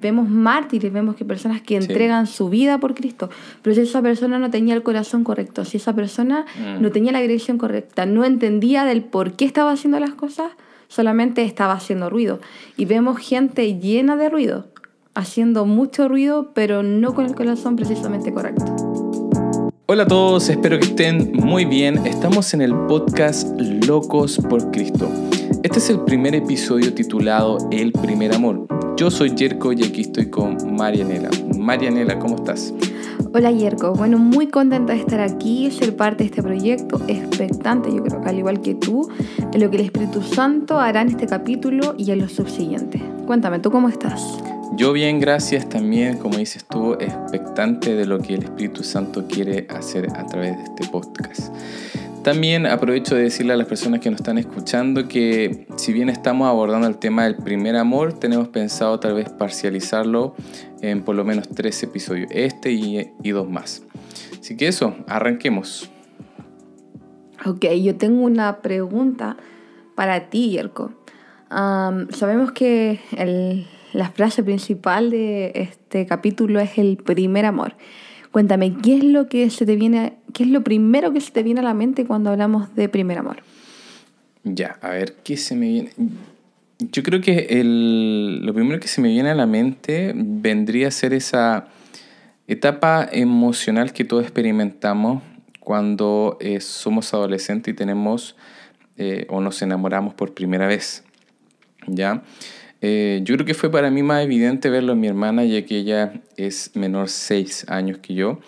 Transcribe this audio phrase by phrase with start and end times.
[0.00, 3.30] Vemos mártires, vemos que personas que entregan su vida por Cristo,
[3.62, 6.80] pero si esa persona no tenía el corazón correcto, si esa persona Mm.
[6.80, 10.52] no tenía la dirección correcta, no entendía del por qué estaba haciendo las cosas,
[10.86, 12.38] solamente estaba haciendo ruido.
[12.76, 14.68] Y vemos gente llena de ruido,
[15.16, 18.66] haciendo mucho ruido, pero no con el corazón precisamente correcto.
[19.86, 22.06] Hola a todos, espero que estén muy bien.
[22.06, 25.10] Estamos en el podcast Locos por Cristo.
[25.64, 28.77] Este es el primer episodio titulado El primer amor.
[28.98, 31.30] Yo soy Jerko y aquí estoy con Marianela.
[31.56, 32.74] Marianela, ¿cómo estás?
[33.32, 38.02] Hola Yerko, bueno, muy contenta de estar aquí, ser parte de este proyecto, expectante, yo
[38.02, 39.08] creo que al igual que tú,
[39.52, 43.00] de lo que el Espíritu Santo hará en este capítulo y en los subsiguientes.
[43.24, 44.20] Cuéntame, ¿tú cómo estás?
[44.76, 49.68] Yo bien, gracias también, como dices tú, expectante de lo que el Espíritu Santo quiere
[49.70, 51.54] hacer a través de este podcast.
[52.28, 56.46] También aprovecho de decirle a las personas que nos están escuchando que si bien estamos
[56.46, 60.34] abordando el tema del primer amor, tenemos pensado tal vez parcializarlo
[60.82, 63.82] en por lo menos tres episodios, este y, dos más.
[64.38, 65.90] Así que eso, arranquemos.
[67.46, 69.38] Ok, yo tengo una pregunta
[69.94, 70.92] para ti, Yerko.
[71.48, 73.00] Sabemos que
[73.94, 77.72] la frase principal de este capítulo es el primer amor.
[78.32, 81.42] Cuéntame, ¿qué es lo que se te viene, qué es lo primero que se te
[81.42, 83.38] viene a la mente cuando hablamos de primer amor?
[84.44, 85.90] Ya, a ver, ¿qué se me viene?
[86.78, 90.90] Yo creo que el- lo primero que se me viene a la mente vendría a
[90.90, 91.68] ser esa
[92.46, 95.22] etapa emocional que todos experimentamos
[95.60, 98.36] cuando eh, somos adolescentes y tenemos
[98.96, 101.04] eh, o nos enamoramos por primera vez.
[101.86, 102.22] ¿Ya?
[102.80, 105.78] Eh, yo creo que fue para mí más evidente verlo en mi hermana, ya que
[105.78, 108.38] ella es menor seis años que yo.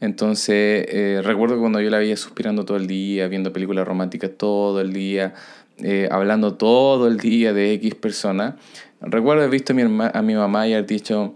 [0.00, 4.80] Entonces, eh, recuerdo cuando yo la veía suspirando todo el día, viendo películas románticas todo
[4.80, 5.34] el día,
[5.78, 8.56] eh, hablando todo el día de X persona.
[9.00, 11.34] Recuerdo haber visto a mi, herma- a mi mamá y haber dicho,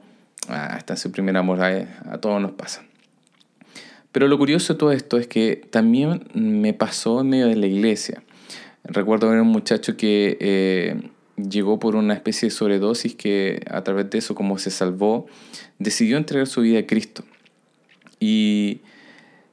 [0.49, 1.69] ah, está en su primer amor, a,
[2.11, 2.85] a todos nos pasa.
[4.11, 7.67] Pero lo curioso de todo esto es que también me pasó en medio de la
[7.67, 8.23] iglesia.
[8.85, 10.97] Recuerdo ver un muchacho que eh,
[11.37, 15.27] llegó por una especie de sobredosis que a través de eso, como se salvó,
[15.79, 17.25] decidió entregar su vida a Cristo.
[18.21, 18.81] Y,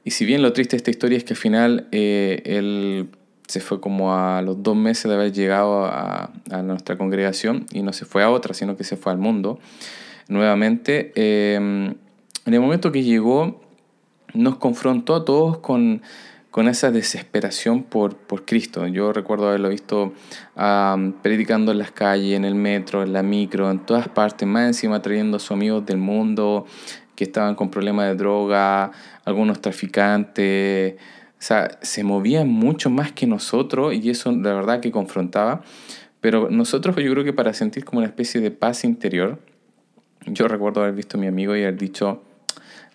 [0.04, 3.10] y si bien lo triste de esta historia es que al final eh, él
[3.48, 7.82] se fue como a los dos meses de haber llegado a, a nuestra congregación y
[7.82, 9.60] no se fue a otra, sino que se fue al mundo
[10.28, 11.12] nuevamente.
[11.16, 11.94] eh,
[12.46, 13.62] en el momento que llegó,
[14.34, 16.02] nos confrontó a todos con,
[16.52, 18.88] con esa desesperación por, por Cristo.
[18.88, 20.14] Yo recuerdo haberlo visto
[20.56, 24.68] am, predicando en las calles, en el metro, en la micro, en todas partes, más
[24.68, 26.66] encima trayendo a sus amigos del mundo
[27.16, 28.92] que estaban con problemas de droga,
[29.26, 30.96] algunos traficantes.
[30.96, 35.62] O sea, se movían mucho más que nosotros y eso la verdad que confrontaba.
[36.22, 39.40] Pero nosotros yo creo que para sentir como una especie de paz interior,
[40.26, 42.24] yo recuerdo haber visto a mi amigo y haber dicho,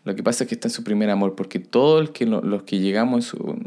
[0.04, 2.62] lo que pasa es que está en su primer amor, porque todos que, lo- los
[2.64, 3.58] que llegamos en su,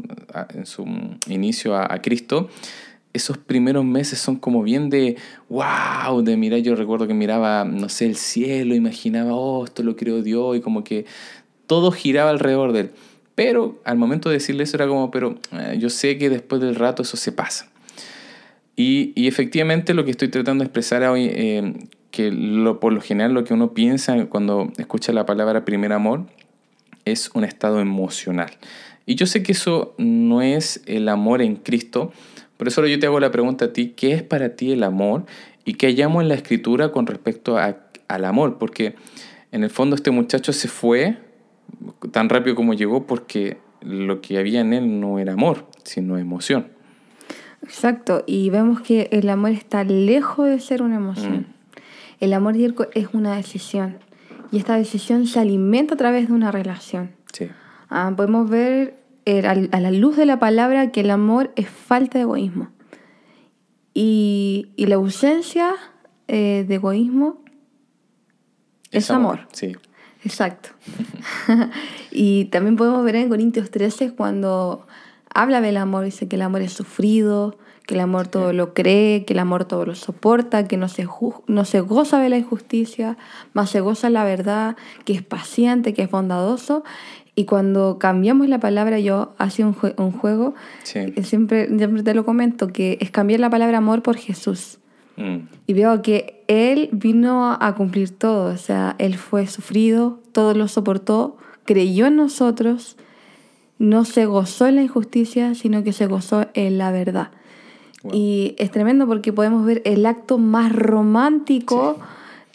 [0.54, 0.86] en su
[1.28, 2.48] inicio a, a Cristo,
[3.12, 5.16] esos primeros meses son como bien de
[5.48, 9.96] wow, de mirar, yo recuerdo que miraba, no sé, el cielo, imaginaba, oh, esto lo
[9.96, 11.06] creó Dios, y como que
[11.66, 12.90] todo giraba alrededor de él.
[13.34, 16.74] Pero al momento de decirle eso era como, pero eh, yo sé que después del
[16.74, 17.68] rato eso se pasa.
[18.76, 21.74] Y, y efectivamente lo que estoy tratando de expresar hoy, eh,
[22.10, 26.26] que lo, por lo general lo que uno piensa cuando escucha la palabra primer amor
[27.04, 28.50] es un estado emocional.
[29.06, 32.12] Y yo sé que eso no es el amor en Cristo,
[32.56, 34.82] por eso ahora yo te hago la pregunta a ti, ¿qué es para ti el
[34.82, 35.24] amor?
[35.64, 38.94] Y qué hallamos en la escritura con respecto a- al amor, porque
[39.52, 41.18] en el fondo este muchacho se fue
[42.10, 46.68] tan rápido como llegó porque lo que había en él no era amor, sino emoción.
[47.62, 51.46] Exacto, y vemos que el amor está lejos de ser una emoción.
[52.20, 53.98] El amor, Yerko, es una decisión.
[54.50, 57.12] Y esta decisión se alimenta a través de una relación.
[57.32, 57.48] Sí.
[57.90, 62.18] Ah, podemos ver eh, a la luz de la palabra que el amor es falta
[62.18, 62.70] de egoísmo.
[63.94, 65.74] Y, y la ausencia
[66.28, 67.42] eh, de egoísmo
[68.90, 69.48] es, amor.
[69.52, 69.76] Sí.
[70.24, 70.70] Exacto.
[72.10, 74.86] y también podemos ver en Corintios 13 cuando
[75.32, 79.24] habla del amor, dice que el amor es sufrido, que el amor todo lo cree,
[79.24, 81.08] que el amor todo lo soporta, que no se,
[81.46, 83.16] no se goza de la injusticia,
[83.54, 84.76] más se goza la verdad,
[85.06, 86.84] que es paciente, que es bondadoso.
[87.34, 91.12] Y cuando cambiamos la palabra, yo hacía un, jue- un juego, Sí.
[91.12, 94.80] que siempre, siempre te lo comento, que es cambiar la palabra amor por Jesús.
[95.16, 95.48] Mm.
[95.66, 100.68] Y veo que Él vino a cumplir todo, o sea, Él fue sufrido, todo lo
[100.68, 102.98] soportó, creyó en nosotros,
[103.78, 107.30] no se gozó en la injusticia, sino que se gozó en la verdad.
[108.02, 108.12] Wow.
[108.14, 111.98] Y es tremendo porque podemos ver el acto más romántico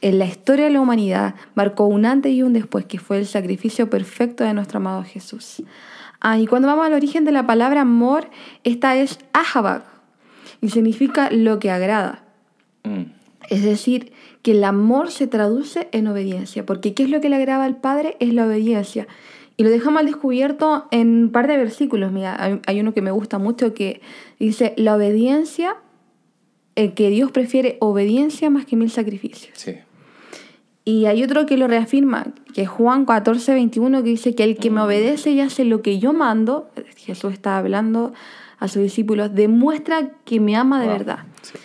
[0.04, 3.26] en la historia de la humanidad marcó un antes y un después, que fue el
[3.26, 5.64] sacrificio perfecto de nuestro amado Jesús.
[6.20, 8.30] Ah, y cuando vamos al origen de la palabra amor,
[8.66, 9.86] esta es ahabak
[10.60, 12.26] y significa lo que agrada.
[12.84, 13.04] Mm.
[13.50, 14.12] Es decir,
[14.42, 17.78] que el amor se traduce en obediencia, porque ¿qué es lo que le agrada al
[17.78, 18.18] Padre?
[18.20, 19.08] Es la obediencia.
[19.58, 22.12] Y lo dejamos al descubierto en un par de versículos.
[22.12, 24.02] Mira, hay- hay uno que me gusta mucho que
[24.40, 25.76] dice, la obediencia,
[26.76, 29.52] eh, que Dios prefiere obediencia más que mil sacrificios.
[29.56, 29.76] Sí.
[30.86, 34.58] Y hay otro que lo reafirma, que es Juan 14, 21, que dice que el
[34.58, 38.14] que me obedece y hace lo que yo mando, Jesús está hablando
[38.60, 40.98] a sus discípulos, demuestra que me ama de Wow.
[40.98, 41.20] verdad.
[41.44, 41.58] Sí.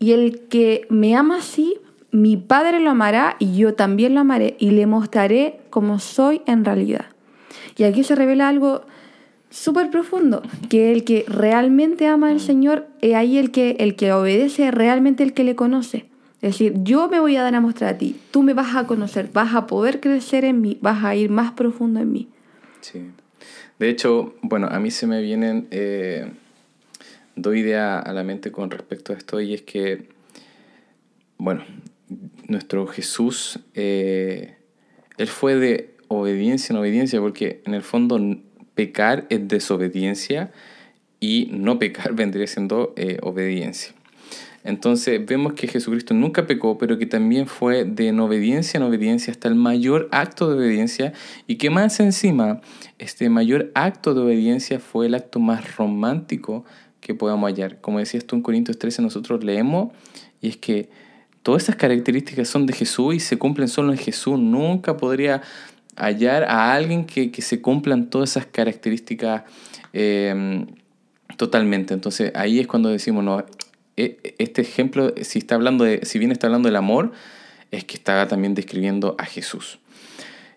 [0.00, 1.76] Y el que me ama así,
[2.10, 6.64] mi Padre lo amará y yo también lo amaré y le mostraré como soy en
[6.64, 7.06] realidad.
[7.78, 8.84] Y aquí se revela algo
[9.50, 14.12] súper profundo, que el que realmente ama al Señor es ahí el que, el que
[14.12, 16.06] obedece realmente el que le conoce.
[16.42, 18.86] Es decir, yo me voy a dar a mostrar a ti, tú me vas a
[18.86, 22.28] conocer, vas a poder crecer en mí, vas a ir más profundo en mí.
[22.80, 23.02] Sí.
[23.78, 26.30] De hecho, bueno, a mí se me vienen eh,
[27.36, 30.08] dos ideas a la mente con respecto a esto y es que,
[31.38, 31.64] bueno,
[32.48, 34.56] nuestro Jesús, eh,
[35.16, 38.18] él fue de obediencia en obediencia porque en el fondo
[38.74, 40.52] pecar es desobediencia
[41.20, 43.92] y no pecar vendría siendo eh, obediencia.
[44.64, 49.30] Entonces vemos que Jesucristo nunca pecó, pero que también fue de en obediencia en obediencia
[49.30, 51.12] hasta el mayor acto de obediencia
[51.46, 52.60] y que más encima,
[52.98, 56.64] este mayor acto de obediencia fue el acto más romántico
[57.00, 57.80] que podamos hallar.
[57.80, 59.92] Como decías tú en Corintios 13, nosotros leemos
[60.40, 60.90] y es que
[61.42, 64.38] todas esas características son de Jesús y se cumplen solo en Jesús.
[64.38, 65.40] Nunca podría
[65.98, 69.42] hallar a alguien que, que se cumplan todas esas características
[69.92, 70.66] eh,
[71.36, 71.94] totalmente.
[71.94, 73.44] Entonces ahí es cuando decimos, no,
[73.96, 77.12] e- este ejemplo, si está hablando de, si bien está hablando del amor,
[77.70, 79.78] es que está también describiendo a Jesús.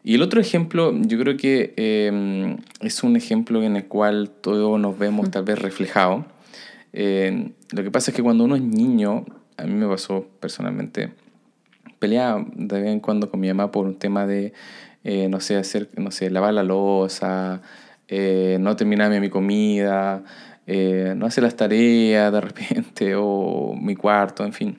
[0.04, 4.80] Y el otro ejemplo, yo creo que eh, es un ejemplo en el cual todos
[4.80, 6.26] nos vemos tal vez reflejados.
[6.94, 9.26] Eh, lo que pasa es que cuando uno es niño,
[9.58, 11.12] a mí me pasó personalmente,
[12.00, 14.54] peleaba de vez en cuando con mi mamá por un tema de,
[15.04, 17.62] eh, no sé, hacer, no sé, lavar la losa,
[18.08, 20.24] eh, no terminarme mi comida,
[20.68, 24.78] eh, no hacer las tareas de repente, o mi cuarto, en fin.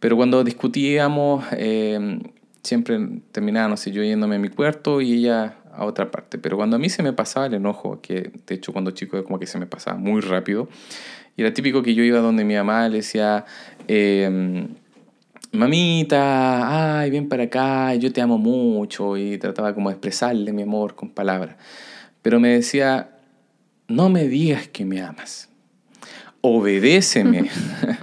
[0.00, 2.18] Pero cuando discutíamos, eh,
[2.62, 2.98] siempre
[3.32, 6.38] terminaba, no sé, yo yéndome a mi cuarto y ella a otra parte.
[6.38, 9.38] Pero cuando a mí se me pasaba el enojo, que de hecho cuando chico como
[9.38, 10.68] que se me pasaba muy rápido,
[11.36, 13.44] y era típico que yo iba donde mi mamá le decía,
[13.88, 14.68] eh,
[15.54, 20.62] mamita, ay, ven para acá, yo te amo mucho, y trataba como de expresarle mi
[20.62, 21.56] amor con palabras.
[22.22, 23.10] Pero me decía,
[23.88, 25.48] no me digas que me amas,
[26.40, 27.50] obedéceme.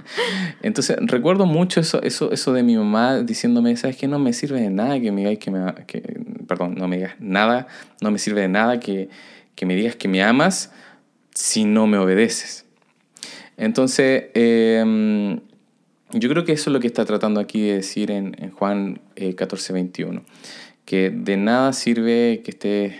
[0.62, 4.60] Entonces recuerdo mucho eso, eso, eso de mi mamá diciéndome, sabes que no me sirve
[4.60, 7.66] de nada que me digas que me que, perdón, no me digas nada,
[8.00, 9.10] no me sirve de nada que,
[9.54, 10.72] que me digas que me amas
[11.34, 12.66] si no me obedeces.
[13.56, 15.38] Entonces, eh,
[16.12, 19.00] yo creo que eso es lo que está tratando aquí de decir en, en Juan
[19.16, 20.22] eh, 14, 21.
[20.84, 22.94] Que de nada sirve que estés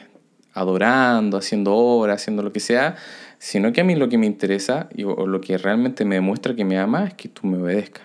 [0.55, 2.97] adorando, haciendo obra, haciendo lo que sea,
[3.39, 6.55] sino que a mí lo que me interesa y, o lo que realmente me demuestra
[6.55, 8.05] que me ama es que tú me obedezcas.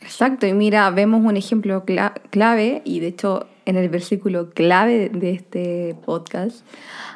[0.00, 5.08] Exacto, y mira, vemos un ejemplo cla- clave, y de hecho en el versículo clave
[5.08, 6.64] de este podcast,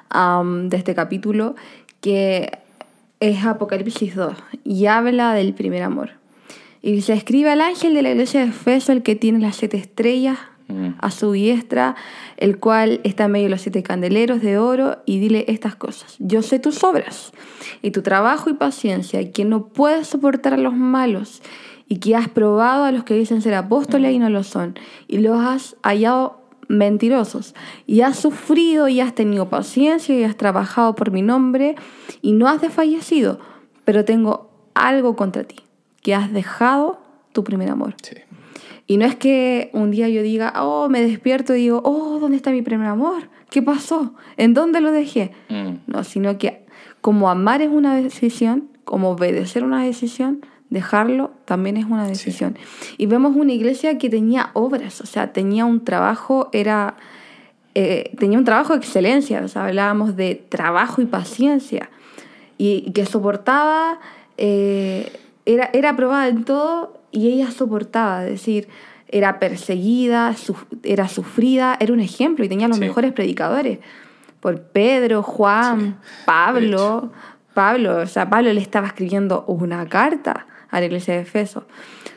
[0.08, 1.54] am, de este capítulo,
[2.00, 2.58] que
[3.20, 6.19] es Apocalipsis 2, y habla del primer amor.
[6.82, 9.76] Y dice, escribe al ángel de la iglesia de Efeso, el que tiene las siete
[9.76, 10.38] estrellas
[10.70, 10.94] Mm.
[10.98, 11.96] a su diestra,
[12.36, 16.16] el cual está en medio de los siete candeleros de oro, y dile estas cosas.
[16.18, 17.32] Yo sé tus obras,
[17.82, 21.42] y tu trabajo y paciencia, y que no puedes soportar a los malos,
[21.88, 25.18] y que has probado a los que dicen ser apóstoles y no lo son, y
[25.18, 27.54] los has hallado mentirosos,
[27.86, 31.74] y has sufrido y has tenido paciencia y has trabajado por mi nombre,
[32.22, 33.40] y no has desfallecido,
[33.84, 35.56] pero tengo algo contra ti,
[36.02, 37.00] que has dejado
[37.32, 37.94] tu primer amor.
[38.02, 38.16] Sí.
[38.86, 42.36] Y no es que un día yo diga, oh, me despierto y digo, oh, ¿dónde
[42.36, 43.28] está mi primer amor?
[43.48, 44.14] ¿Qué pasó?
[44.36, 45.30] ¿En dónde lo dejé?
[45.48, 45.74] Mm.
[45.86, 46.64] No, sino que
[47.00, 52.58] como amar es una decisión, como obedecer una decisión, dejarlo también es una decisión.
[52.98, 56.96] Y vemos una iglesia que tenía obras, o sea, tenía un trabajo, era,
[57.74, 61.90] eh, tenía un trabajo de excelencia, o sea, hablábamos de trabajo y paciencia,
[62.58, 64.00] y, y que soportaba,
[64.36, 65.12] eh,
[65.46, 68.68] era, era aprobada en todo y ella soportaba, es decir,
[69.08, 72.84] era perseguida, suf- era sufrida, era un ejemplo y tenía los Sí.
[72.84, 73.78] mejores predicadores.
[74.40, 77.12] Por Pedro, Juan, Pablo.
[77.54, 81.66] Pablo, o sea, Pablo le estaba escribiendo una carta a la iglesia de Efeso.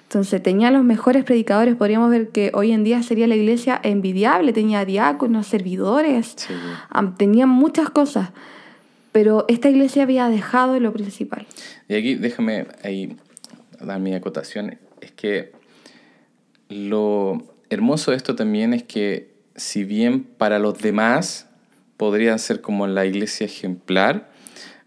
[0.03, 4.53] Entonces tenía los mejores predicadores, podríamos ver que hoy en día sería la iglesia envidiable,
[4.53, 6.35] tenía diáconos, servidores,
[7.17, 8.29] tenía muchas cosas,
[9.13, 11.47] pero esta iglesia había dejado lo principal.
[11.87, 13.15] Y aquí déjame ahí
[13.79, 15.53] dar mi acotación, es que
[16.67, 21.47] lo hermoso de esto también es que si bien para los demás
[21.97, 24.31] podrían ser como la iglesia ejemplar,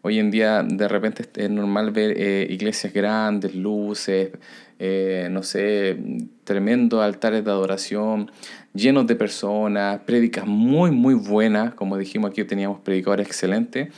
[0.02, 4.30] hoy en día de repente es normal ver eh, iglesias grandes, luces,
[4.78, 5.96] eh, no sé,
[6.44, 8.30] tremendos altares de adoración,
[8.76, 13.88] llenos de personas, prédicas muy, muy buenas, como dijimos aquí teníamos predicadores excelentes,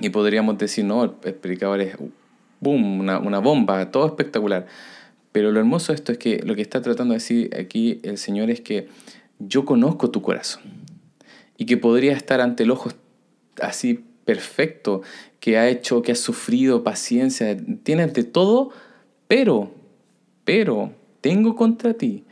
[0.00, 1.96] y podríamos decir, no, el, predicador es,
[2.60, 4.66] boom, una, una bomba, todo espectacular.
[5.32, 8.18] Pero lo hermoso de esto es que lo que está tratando de decir aquí el
[8.18, 8.88] Señor es que
[9.38, 10.62] yo conozco tu corazón
[11.58, 12.90] y que podría estar ante el ojo
[13.60, 15.02] así perfecto,
[15.40, 18.70] que ha hecho, que ha sufrido paciencia, tienes de todo,
[19.28, 19.72] pero,
[20.44, 22.24] pero, tengo contra ti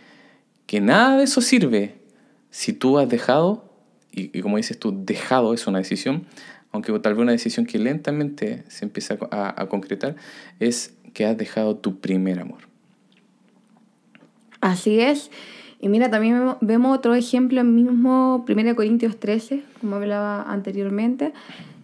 [0.66, 1.96] que nada de eso sirve
[2.50, 3.70] si tú has dejado,
[4.12, 6.24] y, como dices tú, dejado es una decisión,
[6.70, 10.16] aunque tal vez una decisión que lentamente se empieza a, a concretar,
[10.60, 12.68] es que has dejado tu primer amor.
[14.60, 15.30] Así es.
[15.80, 21.32] Y mira, también vemos otro ejemplo en mismo 1 Corintios 13, como hablaba anteriormente.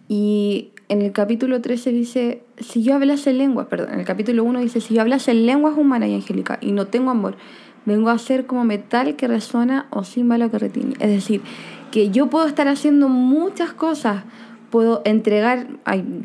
[0.07, 4.59] Y en el capítulo 13 dice, si yo hablase lenguas, perdón, en el capítulo 1
[4.59, 7.37] dice, si yo hablase lenguas humanas y angélicas y no tengo amor,
[7.85, 10.93] vengo a ser como metal que resuena o címbalo que retiene.
[10.99, 11.41] Es decir,
[11.91, 14.23] que yo puedo estar haciendo muchas cosas,
[14.69, 15.67] puedo entregar,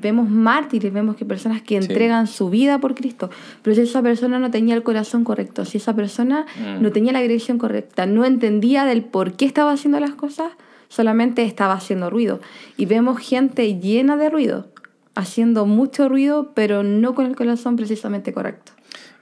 [0.00, 3.28] vemos mártires, vemos que personas que entregan su vida por Cristo,
[3.62, 6.80] pero si esa persona no tenía el corazón correcto, si esa persona mm.
[6.80, 10.52] no tenía la dirección correcta, no entendía del por qué estaba haciendo las cosas,
[10.88, 12.40] solamente estaba haciendo ruido.
[12.76, 14.68] Y vemos gente llena de ruido,
[15.16, 18.75] haciendo mucho ruido, pero no con el corazón precisamente correcto.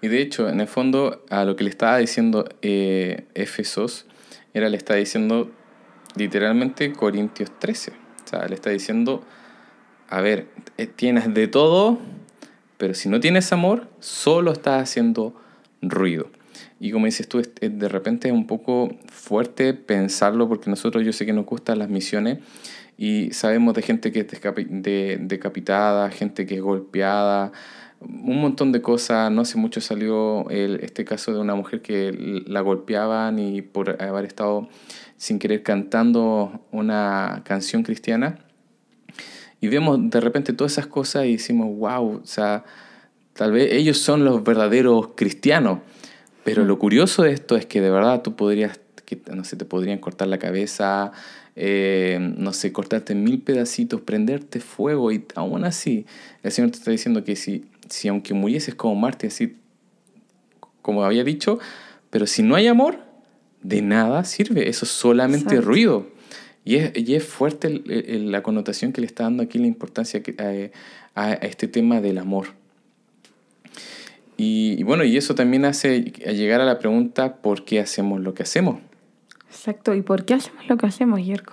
[0.04, 4.04] Y de hecho, en el fondo, a lo que le estaba diciendo eh, Éfesos,
[4.52, 5.50] era le está diciendo
[6.14, 9.24] literalmente Corintios 13 o sea, le está diciendo,
[10.10, 12.00] a ver, eh, tienes de todo,
[12.76, 15.34] pero si no tienes amor, solo estás haciendo
[15.80, 16.28] ruido.
[16.78, 21.24] Y como dices tú, de repente es un poco fuerte pensarlo porque nosotros yo sé
[21.24, 22.40] que nos gustan las misiones
[22.98, 27.52] y sabemos de gente que es decapitada, gente que es golpeada,
[28.00, 29.30] un montón de cosas.
[29.30, 34.02] No hace mucho salió el, este caso de una mujer que la golpeaban y por
[34.02, 34.68] haber estado
[35.16, 38.38] sin querer cantando una canción cristiana.
[39.60, 42.64] Y vemos de repente todas esas cosas y decimos, wow, o sea,
[43.32, 45.78] tal vez ellos son los verdaderos cristianos.
[46.44, 48.78] Pero lo curioso de esto es que de verdad tú podrías,
[49.32, 51.12] no sé, te podrían cortar la cabeza,
[51.56, 56.04] eh, no sé, cortarte mil pedacitos, prenderte fuego y aún así
[56.42, 59.56] el Señor te está diciendo que si, si aunque murieses como Marte, así
[60.82, 61.58] como había dicho,
[62.10, 62.98] pero si no hay amor,
[63.64, 66.06] de nada sirve, eso es solamente ruido.
[66.64, 70.22] Y es, y es fuerte la connotación que le está dando aquí la importancia
[71.14, 72.48] a, este tema del amor.
[74.36, 78.42] Y, bueno, y eso también hace llegar a la pregunta, ¿por qué hacemos lo que
[78.42, 78.80] hacemos?
[79.48, 81.52] Exacto, ¿y por qué hacemos lo que hacemos, Yerko?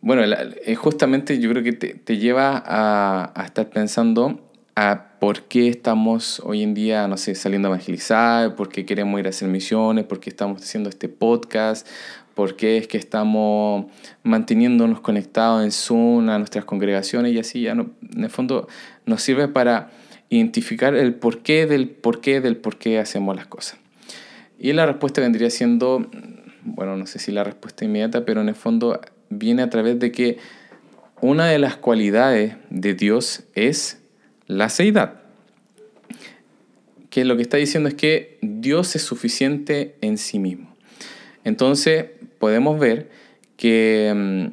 [0.00, 4.45] Bueno, eh, justamente yo creo que te, te lleva a, a, estar pensando
[4.76, 9.18] a por qué estamos hoy en día, no sé, saliendo a evangelizar, por qué queremos
[9.18, 11.88] ir a hacer misiones, por qué estamos haciendo este podcast,
[12.34, 13.86] por qué es que estamos
[14.22, 18.68] manteniéndonos conectados en Zoom a nuestras congregaciones y así, ya no, en el fondo
[19.06, 19.90] nos sirve para
[20.28, 23.78] identificar el porqué del porqué del por qué hacemos las cosas.
[24.58, 26.06] Y la respuesta vendría siendo,
[26.64, 30.12] bueno, no sé si la respuesta inmediata, pero en el fondo viene a través de
[30.12, 30.36] que
[31.22, 34.02] una de las cualidades de Dios es
[34.46, 35.20] la seidad.
[37.10, 40.74] Que lo que está diciendo es que Dios es suficiente en sí mismo.
[41.44, 42.06] Entonces
[42.38, 43.10] podemos ver
[43.56, 44.46] que mm,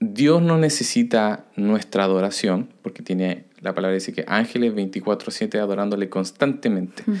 [0.00, 7.02] Dios no necesita nuestra adoración, porque tiene la palabra dice que ángeles 24/7 adorándole constantemente.
[7.06, 7.14] Mm.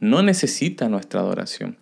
[0.00, 1.76] No necesita nuestra adoración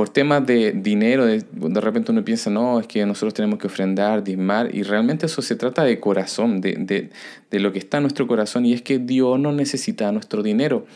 [0.00, 1.44] por temas de dinero, de,
[1.82, 5.56] repente uno piensa, no, es que nosotros tenemos que ofrendar, diezmar, y realmente eso se
[5.56, 7.10] trata de corazón, de,
[7.50, 10.86] lo que está en nuestro corazón, y es que Dios no necesita nuestro dinero.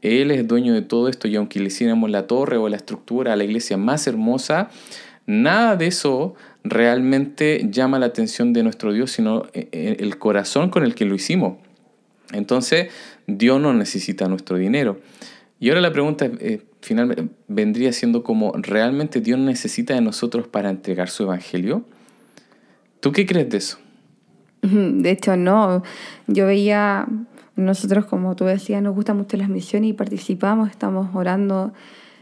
[0.00, 3.36] Él es dueño de todo esto, y aunque le hiciéramos la torre o la estructura,
[3.36, 4.70] la iglesia más hermosa,
[5.26, 10.70] nada de eso realmente llama la atención de nuestro Dios, sino eh, eh, el corazón
[10.70, 11.58] con el que lo hicimos.
[12.32, 12.90] Entonces,
[13.26, 15.00] Dios no necesita nuestro dinero.
[15.60, 20.70] Y ahora la pregunta eh, finalmente vendría siendo como, ¿realmente Dios necesita de nosotros para
[20.70, 21.84] entregar su evangelio?
[23.00, 23.78] ¿Tú qué crees de eso?
[24.62, 25.82] De hecho, no.
[26.26, 27.06] Yo veía
[27.56, 31.72] Nosotros, como tú decías, nos gustan mucho las misiones y participamos, estamos orando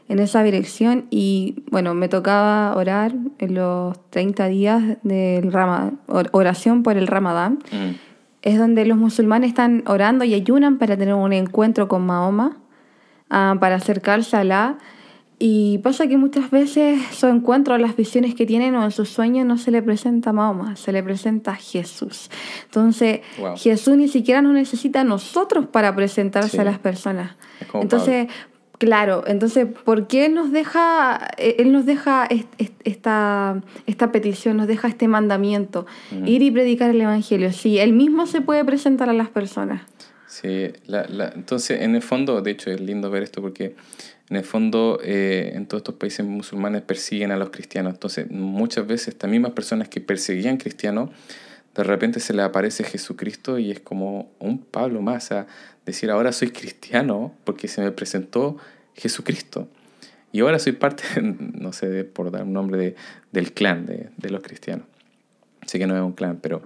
[0.08, 6.82] en esa dirección y bueno, me tocaba orar en los 30 días del Ramadán, oración
[6.82, 7.60] por el Ramadán.
[7.70, 7.94] Mm.
[8.42, 12.58] Es donde los musulmanes están orando y ayunan para tener un encuentro con Mahoma,
[13.32, 14.78] ah, para acercarse a Alá.
[15.44, 19.44] Y pasa que muchas veces su encuentro, las visiones que tienen o en sus sueños
[19.44, 22.30] no se le presenta a Mahoma, se le presenta a Jesús.
[22.66, 23.22] Entonces,
[23.56, 27.32] Jesús ni siquiera nos necesita a nosotros para presentarse a las personas.
[27.74, 28.28] Entonces,
[28.82, 32.26] Claro, entonces, ¿por qué nos deja, eh, él nos deja
[32.84, 35.86] esta, esta petición, nos deja este mandamiento,
[36.26, 37.52] ir y predicar el Evangelio?
[37.52, 39.82] Si él mismo se puede presentar a las personas.
[40.32, 43.76] Sí, entonces, en el fondo, de hecho, es lindo ver esto porque
[44.30, 47.92] en el fondo eh, en todos estos países musulmanes persiguen a los cristianos.
[47.92, 51.10] Entonces, muchas veces estas mismas personas que perseguían cristianos,
[51.74, 55.32] de repente se le aparece Jesucristo y es como un Pablo más.
[55.32, 55.46] a
[55.84, 58.56] decir, ahora soy cristiano porque se me presentó
[58.94, 59.68] Jesucristo.
[60.32, 62.96] Y ahora soy parte, no sé, por dar un nombre, de,
[63.32, 64.86] del clan de, de, los cristianos.
[65.66, 66.62] Sé que no es un clan, pero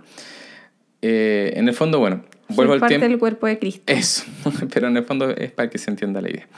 [1.02, 3.83] eh, en el fondo, bueno, vuelvo al parte del cuerpo de Cristo.
[3.87, 4.25] Eso,
[4.73, 6.49] pero en el fondo es para que se entienda la idea.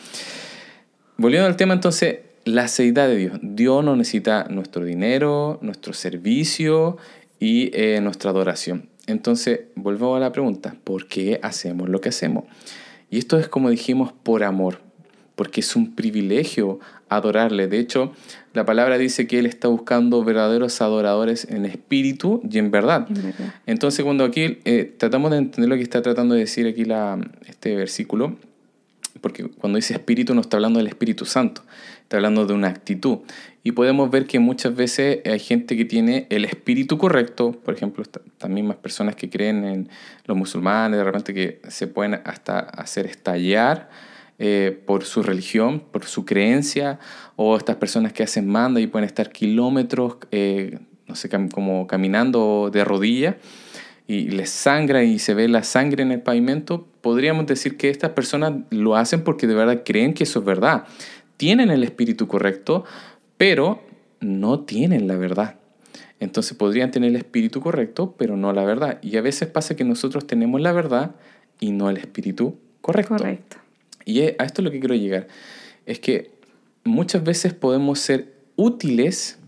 [1.16, 3.38] Volviendo al tema, entonces, la seidad de Dios.
[3.42, 6.96] Dios no necesita nuestro dinero, nuestro servicio
[7.40, 8.88] y eh, nuestra adoración.
[9.06, 12.44] Entonces, vuelvo a la pregunta, ¿por qué hacemos lo que hacemos?
[13.10, 14.80] Y esto es como dijimos, por amor,
[15.34, 17.68] porque es un privilegio adorarle.
[17.68, 18.12] De hecho,
[18.54, 23.06] la palabra dice que Él está buscando verdaderos adoradores en espíritu y en verdad.
[23.66, 27.18] Entonces, cuando aquí eh, tratamos de entender lo que está tratando de decir aquí la,
[27.46, 28.36] este versículo,
[29.20, 31.62] porque cuando dice espíritu no está hablando del Espíritu Santo,
[32.02, 33.18] está hablando de una actitud.
[33.64, 38.02] Y podemos ver que muchas veces hay gente que tiene el espíritu correcto, por ejemplo,
[38.02, 39.88] estas mismas personas que creen en
[40.24, 43.90] los musulmanes, de repente que se pueden hasta hacer estallar
[44.38, 46.98] eh, por su religión, por su creencia,
[47.36, 52.70] o estas personas que hacen manda y pueden estar kilómetros, eh, no sé, como caminando
[52.72, 53.36] de rodillas
[54.08, 58.12] y les sangra y se ve la sangre en el pavimento, podríamos decir que estas
[58.12, 60.84] personas lo hacen porque de verdad creen que eso es verdad.
[61.36, 62.84] Tienen el espíritu correcto,
[63.36, 63.82] pero
[64.20, 65.56] no tienen la verdad.
[66.20, 68.98] Entonces podrían tener el espíritu correcto, pero no la verdad.
[69.02, 71.14] Y a veces pasa que nosotros tenemos la verdad
[71.60, 73.16] y no el espíritu correcto.
[73.16, 73.67] Correcto.
[74.08, 75.28] Y a esto es lo que quiero llegar.
[75.84, 76.30] Es que
[76.82, 79.38] muchas veces podemos ser útiles,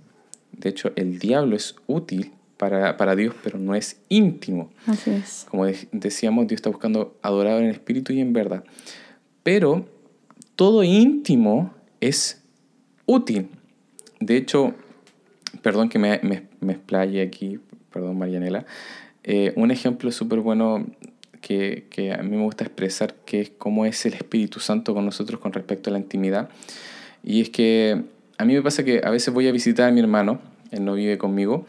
[0.53, 4.71] de hecho el diablo es útil para, Dios, pero no es íntimo.
[4.85, 5.47] Así es.
[5.49, 8.63] Como decíamos, Dios está buscando adorar en espíritu y en verdad.
[9.43, 9.89] Pero
[10.57, 12.43] todo íntimo es
[13.07, 13.49] útil.
[14.21, 14.75] De hecho,
[15.63, 16.21] perdón que me,
[16.61, 18.67] me, explaye aquí, perdón Marianela,
[19.25, 20.85] eh, un ejemplo súper bueno
[21.41, 25.05] que, que, a mí me gusta expresar, que es cómo es el Espíritu Santo con
[25.05, 26.49] nosotros con respecto a la intimidad.
[27.23, 28.03] Y es que
[28.39, 30.95] a mí me pasa que a veces voy a visitar a mi hermano, él no
[30.95, 31.67] vive conmigo,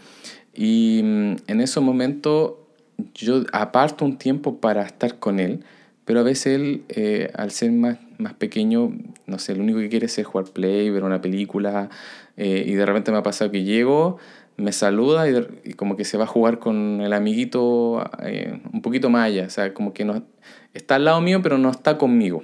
[0.54, 2.68] y mm, en ese momento
[3.14, 5.64] yo aparto un tiempo para estar con él,
[6.06, 8.94] pero a veces él, eh, al ser más, más pequeño,
[9.26, 11.90] no sé, lo único que quiere es jugar play, ver una película,
[12.38, 14.18] eh, y de repente me ha pasado que llego,
[14.62, 15.28] me saluda
[15.63, 19.45] y, como que se va a jugar con el amiguito eh, un poquito más allá,
[19.47, 20.24] o sea, como que no,
[20.74, 22.43] está al lado mío, pero no está conmigo.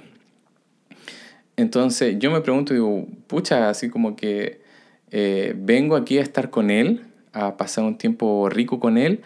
[1.56, 4.60] Entonces yo me pregunto, digo, pucha, así como que
[5.56, 7.02] vengo aquí a estar con él,
[7.32, 9.22] a pasar un tiempo rico con él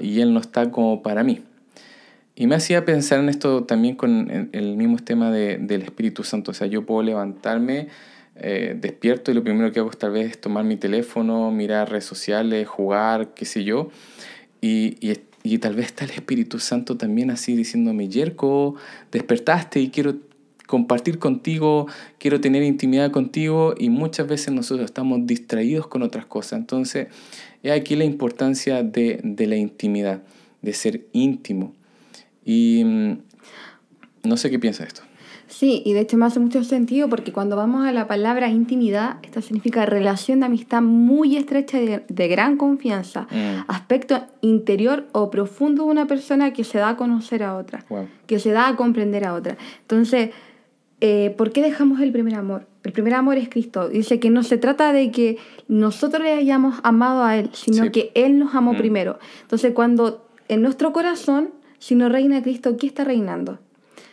[0.00, 1.42] y él no está como para mí.
[2.40, 6.52] Y me hacía pensar en esto también con el, mismo tema de, del Espíritu Santo.
[6.52, 7.88] O sea, yo puedo levantarme
[8.40, 12.04] eh, despierto y lo primero que hago tal vez es tomar mi teléfono, mirar redes
[12.04, 13.90] sociales, jugar, qué sé yo.
[14.60, 18.76] Y, y, y tal vez está el Espíritu Santo también así diciéndome, Yerko,
[19.12, 20.16] despertaste y quiero
[20.66, 26.60] compartir contigo, quiero tener intimidad contigo y muchas veces nosotros estamos distraídos con otras cosas.
[26.60, 27.08] Entonces,
[27.62, 30.22] es aquí la importancia de, de la intimidad,
[30.62, 31.74] de ser íntimo.
[32.44, 33.18] Y mm,
[34.22, 35.02] no sé qué piensa esto.
[35.50, 39.16] Sí, y de hecho me hace mucho sentido porque cuando vamos a la palabra intimidad,
[39.22, 43.64] esta significa relación de amistad muy estrecha y de, gran confianza, mm.
[43.66, 47.84] aspecto interior o profundo de una persona que se da a conocer a otra,
[48.26, 49.58] que se da a comprender a otra.
[49.80, 50.30] Entonces,
[51.00, 52.68] eh, ¿por qué dejamos el primer amor?
[52.84, 53.88] El primer amor es Cristo.
[53.88, 55.36] Dice que no se trata de que
[55.66, 58.76] nosotros le hayamos amado a Él, sino que Él nos amó mm.
[58.76, 59.18] primero.
[59.42, 63.58] Entonces, cuando en nuestro corazón, si no reina Cristo, ¿qué está reinando?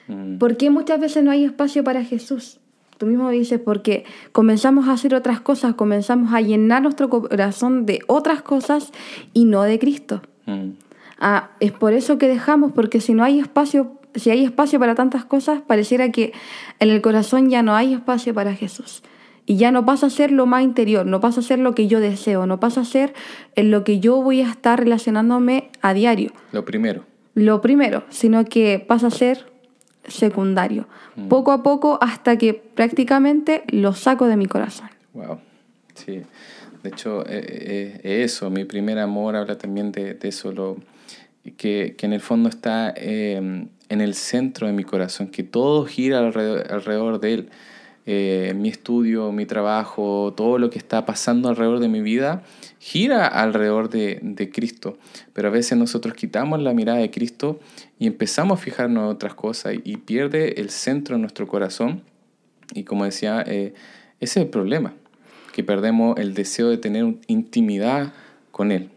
[0.08, 0.38] Mm.
[0.38, 2.60] ¿Por qué muchas veces no hay espacio para Jesús?
[2.98, 8.00] Tú mismo dices, porque comenzamos a hacer otras cosas, comenzamos a llenar nuestro corazón de
[8.08, 8.91] otras cosas
[9.34, 10.22] y no de Cristo.
[10.46, 10.70] Mm.
[11.20, 14.96] Ah, es por eso que dejamos, porque si no hay espacio si hay espacio para
[14.96, 16.34] tantas cosas, pareciera que
[16.80, 19.04] en el corazón ya no hay espacio para Jesús.
[19.46, 21.88] Y ya no pasa a ser lo más interior, no pasa a ser lo que
[21.88, 23.13] yo deseo, no pasa a ser
[23.56, 26.32] en lo que yo voy a estar relacionándome a diario.
[26.52, 27.06] Lo primero.
[27.34, 29.46] Lo primero, sino que pasa a ser
[30.08, 30.88] secundario.
[31.15, 31.28] Mm.
[31.28, 34.89] Poco a poco hasta que prácticamente lo saco de mi corazón.
[35.13, 35.39] Wow.
[35.93, 36.22] Sí.
[36.84, 40.78] De hecho, eh, eh, eso, mi primer amor habla también de, eso, lo,
[41.58, 45.86] que, que, en el fondo está eh, en el centro de mi corazón, que todo
[45.86, 47.50] gira alrededor, alrededor de él.
[48.10, 52.41] Eh, mi estudio, mi trabajo, todo lo que está pasando alrededor de mi vida,
[52.80, 54.98] gira alrededor de, de, Cristo.
[55.34, 57.60] Pero a veces nosotros quitamos la mirada de Cristo
[57.99, 62.03] y empezamos a fijarnos en otras cosas y, pierde el centro de nuestro corazón.
[62.73, 63.73] Y como decía, eh,
[64.19, 64.93] ese es el problema,
[65.53, 68.13] que perdemos el deseo de tener intimidad
[68.51, 68.89] con Él.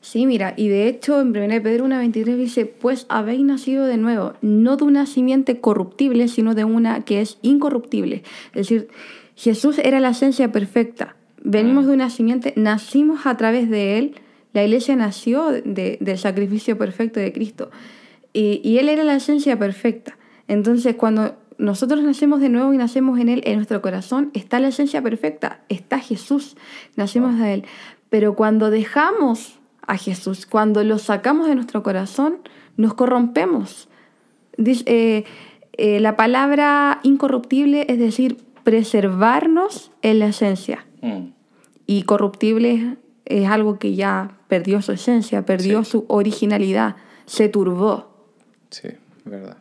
[0.00, 4.34] Sí, mira, y de hecho en 1 Pedro 1.23 dice, pues habéis nacido de nuevo,
[4.42, 8.22] no de una simiente corruptible, sino de una que es incorruptible.
[8.48, 8.88] Es decir,
[9.34, 11.16] Jesús era la esencia perfecta.
[11.42, 11.88] Venimos mm.
[11.88, 14.14] de una simiente, nacimos a través de Él,
[14.52, 17.70] la iglesia nació del sacrificio perfecto de Cristo.
[18.34, 20.18] Y, y Él era la esencia perfecta.
[20.46, 24.68] Entonces, cuando nosotros nacemos de nuevo y nacemos en Él, en nuestro corazón está la
[24.68, 26.56] esencia perfecta, está Jesús,
[26.96, 27.64] nacimos de Él.
[28.10, 30.46] Pero cuando dejamos a Jesús.
[30.46, 32.38] Cuando lo sacamos de nuestro corazón,
[32.76, 33.88] nos corrompemos.
[34.56, 35.24] Eh,
[35.72, 40.86] eh, la palabra incorruptible es decir, preservarnos en la esencia.
[41.02, 41.32] Mm.
[41.86, 48.13] Y corruptible es, algo que ya perdió su esencia, perdió su originalidad, se turbó.
[48.74, 48.88] Sí,
[49.24, 49.58] verdad.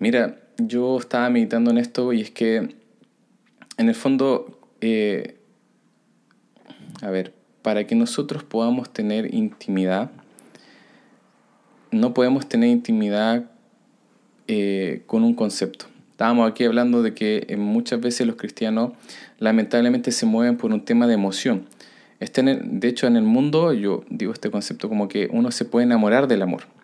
[0.00, 2.74] Mira, yo estaba meditando en esto y es que
[3.76, 5.36] en el fondo, eh,
[7.02, 10.10] a ver, para que nosotros podamos tener intimidad,
[11.92, 13.48] no podemos tener intimidad
[14.48, 15.86] eh, con un concepto.
[16.10, 18.90] Estábamos aquí hablando de que eh, muchas veces los cristianos
[19.38, 21.66] lamentablemente se mueven por un tema de emoción.
[22.18, 25.84] Este de hecho, en el mundo yo digo este concepto como que uno se puede
[25.84, 26.79] enamorar del amor.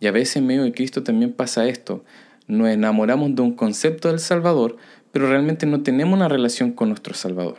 [0.00, 2.02] Y a veces en medio de Cristo también pasa esto.
[2.48, 4.76] Nos enamoramos de un concepto del Salvador,
[5.12, 7.58] pero realmente no tenemos una relación con nuestro Salvador.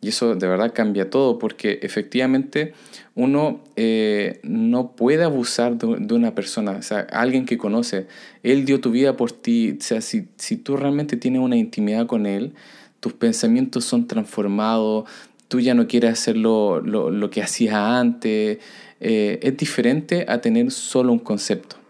[0.00, 2.72] Y eso de verdad cambia todo porque efectivamente
[3.14, 8.08] uno eh, no puede abusar de, una persona, o sea, alguien que conoce.
[8.42, 9.76] Él dio tu vida por ti.
[9.78, 12.52] O sea, si, si tú realmente tienes una intimidad con Él,
[12.98, 15.08] tus pensamientos son transformados,
[15.46, 18.58] tú ya no quieres hacer lo, lo, que hacías antes.
[18.98, 21.81] Eh, es diferente a tener solo un concepto.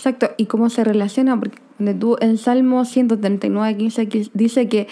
[0.00, 4.88] Exacto, y cómo se relaciona, porque en Salmo 139, 15 dice que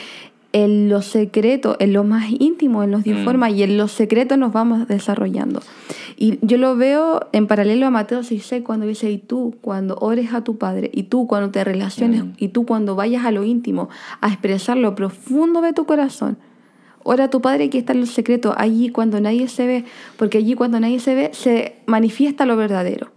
[0.53, 3.49] en lo secreto, en lo más íntimo, en los dio mm.
[3.55, 5.63] y en lo secreto nos vamos desarrollando.
[6.19, 10.35] Y yo lo veo en paralelo a Mateo 6, cuando dice, y tú cuando ores
[10.35, 12.33] a tu Padre, y tú cuando te relaciones, mm.
[12.37, 13.89] y tú cuando vayas a lo íntimo,
[14.21, 16.37] a expresar lo profundo de tu corazón,
[17.03, 19.85] ora a tu Padre que está en lo secreto, allí cuando nadie se ve,
[20.19, 23.09] porque allí cuando nadie se ve, se manifiesta lo verdadero,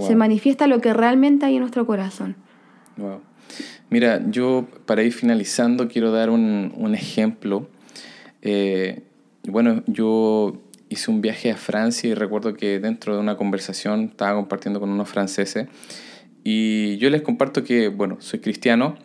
[0.00, 2.36] se manifiesta lo que realmente hay en nuestro corazón.
[2.96, 3.20] Wow.
[3.90, 7.68] Mira, yo para ir finalizando quiero dar un, ejemplo.
[8.42, 9.02] Eh,
[9.46, 14.34] bueno, yo hice un viaje a Francia y recuerdo que dentro de una conversación estaba
[14.34, 15.68] compartiendo con unos franceses
[16.44, 18.96] y yo les comparto que, bueno, soy cristiano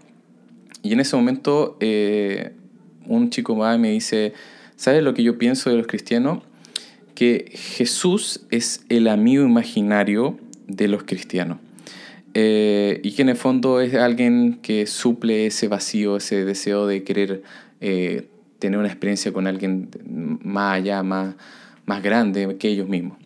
[0.84, 2.54] y en ese momento eh,
[3.08, 4.34] un chico y me dice,
[4.75, 6.43] ¿sabes lo que yo pienso de los cristianos?
[7.15, 10.38] Que Jesús es el amigo imaginario
[10.75, 11.57] de los cristianos.
[12.34, 17.03] Eh, y que en el fondo es alguien que suple ese vacío, ese deseo de
[17.03, 17.43] querer
[17.81, 18.27] eh,
[18.60, 19.89] tener una experiencia con alguien
[20.43, 21.36] más allá, más,
[21.86, 23.17] más grande que ellos mismos.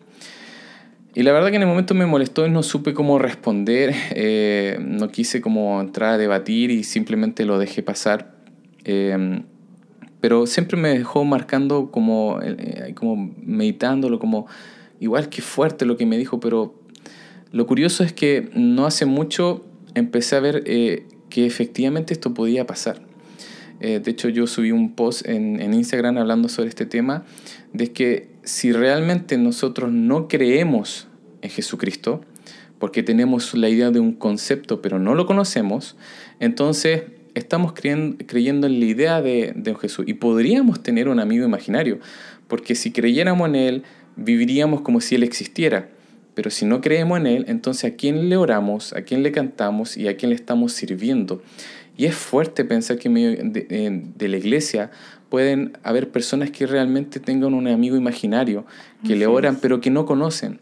[1.14, 4.78] Y la verdad que en el momento me molestó y no supe cómo responder, eh,
[4.80, 8.34] no quise como entrar a debatir y simplemente lo dejé pasar.
[10.20, 12.40] pero siempre me dejó marcando como,
[12.94, 14.46] como meditándolo, como
[14.98, 16.74] igual que fuerte lo que me dijo, pero
[17.52, 22.66] lo curioso es que no hace mucho empecé a ver eh, que efectivamente esto podía
[22.66, 23.00] pasar.
[23.80, 27.24] Eh, de hecho, yo subí un post en, en, Instagram hablando sobre este tema,
[27.72, 31.08] de que si realmente nosotros no creemos
[31.42, 32.22] en Jesucristo,
[32.78, 35.96] porque tenemos la idea de un concepto pero no lo conocemos,
[36.40, 37.04] entonces
[37.34, 41.98] estamos creyendo, en la idea de, de Jesús y podríamos tener un amigo imaginario,
[42.48, 43.82] porque si creyéramos en Él,
[44.16, 45.90] viviríamos como si Él existiera.
[46.36, 49.96] Pero si no creemos en Él, entonces a quién le oramos, a quién le cantamos
[49.96, 51.42] y a quién le estamos sirviendo.
[51.96, 54.90] Y es fuerte pensar que en medio de, la iglesia
[55.30, 58.66] pueden haber personas que realmente tengan un amigo imaginario,
[59.06, 60.60] que le oran, pero que no conocen.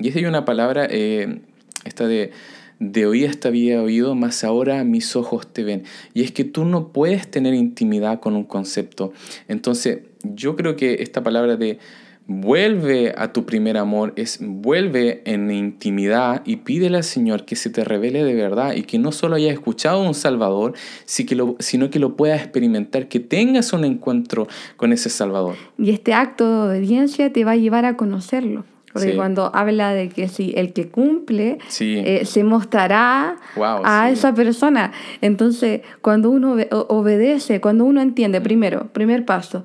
[0.00, 1.42] Y esa hay una palabra, eh,
[1.84, 2.32] esta de,
[2.80, 5.84] de oídas te había oído, más ahora mis ojos te ven.
[6.12, 9.12] Y es que tú no puedes tener intimidad con un concepto.
[9.46, 11.78] Entonces, yo creo que esta palabra de
[12.26, 17.68] Vuelve a tu primer amor, es vuelve en intimidad y pídele al Señor que se
[17.68, 20.72] te revele de verdad y que no solo hayas escuchado a un Salvador,
[21.04, 25.56] sino que lo puedas experimentar, que tengas un encuentro con ese Salvador.
[25.76, 28.64] Y este acto de obediencia te va a llevar a conocerlo.
[28.94, 34.92] Porque cuando habla de que si el que cumple eh, se mostrará a esa persona.
[35.20, 39.64] Entonces, cuando uno obedece, cuando uno entiende, primero, primer paso,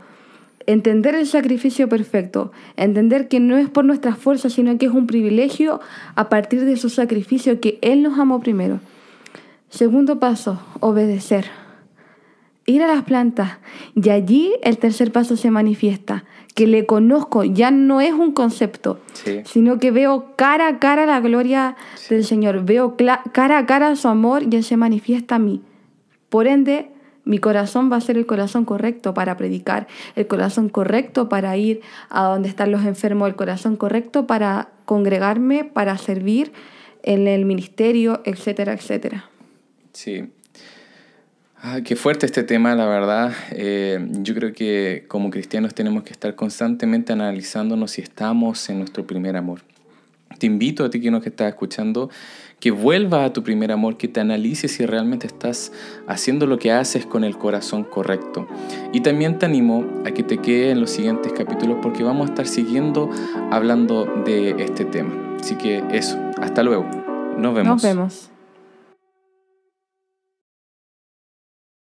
[0.66, 5.08] entender el sacrificio perfecto, entender que no es por nuestras fuerzas, sino que es un
[5.08, 5.80] privilegio
[6.16, 8.80] a partir de su sacrificio que Él nos amó primero.
[9.70, 11.46] Segundo paso, obedecer.
[12.66, 13.58] Ir a las plantas
[13.96, 19.00] y allí el tercer paso se manifiesta, que le conozco, ya no es un concepto,
[19.46, 21.76] sino que veo cara a cara la gloria
[22.10, 22.96] del Señor, veo
[23.32, 25.62] cara a cara su amor y Él se manifiesta a mí.
[26.30, 26.92] Por ende,
[27.30, 31.82] mi corazón va a ser el corazón correcto para predicar, el corazón correcto para ir
[32.10, 36.52] a donde están los enfermos, el corazón correcto para congregarme, para servir
[37.04, 39.30] en el ministerio, etcétera, etcétera.
[39.94, 40.32] Sí.
[41.62, 43.32] Ah, qué fuerte este tema, la verdad.
[43.52, 49.06] Eh, yo creo que como cristianos tenemos que estar constantemente analizándonos si estamos en nuestro
[49.06, 49.62] primer amor.
[50.40, 52.10] Te invito a ti que nos estás escuchando
[52.60, 55.72] que vuelva a tu primer amor, que te analices si realmente estás
[56.08, 58.48] haciendo lo que haces con el corazón correcto.
[58.94, 62.32] Y también te animo a que te quede en los siguientes capítulos porque vamos a
[62.32, 63.10] estar siguiendo
[63.52, 65.36] hablando de este tema.
[65.40, 66.86] Así que eso, hasta luego.
[67.38, 67.66] Nos vemos.
[67.66, 68.30] Nos vemos.